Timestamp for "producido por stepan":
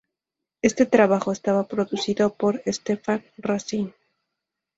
1.67-3.23